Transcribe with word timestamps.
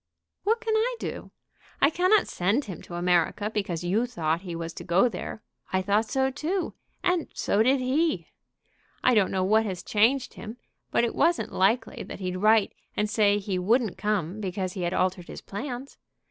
"What 0.45 0.61
can 0.61 0.75
I 0.75 0.95
do? 0.99 1.29
I 1.79 1.91
cannot 1.91 2.27
send 2.27 2.65
him 2.65 2.81
to 2.81 2.95
America 2.95 3.51
because 3.51 3.83
you 3.83 4.07
thought 4.07 4.41
he 4.41 4.55
was 4.55 4.73
to 4.73 4.83
go 4.83 5.07
there. 5.07 5.43
I 5.71 5.83
thought 5.83 6.09
so 6.09 6.31
too; 6.31 6.73
and 7.03 7.27
so 7.35 7.61
did 7.61 7.79
he. 7.79 8.25
I 9.03 9.13
don't 9.13 9.29
know 9.29 9.43
what 9.43 9.63
has 9.67 9.83
changed 9.83 10.33
him; 10.33 10.57
but 10.89 11.03
it 11.03 11.13
wasn't 11.13 11.53
likely 11.53 12.01
that 12.01 12.19
he'd 12.19 12.37
write 12.37 12.73
and 12.97 13.07
say 13.07 13.37
he 13.37 13.59
wouldn't 13.59 13.95
come 13.99 14.41
because 14.41 14.73
he 14.73 14.81
had 14.81 14.93
altered 14.95 15.27
his 15.27 15.41
plans. 15.41 15.99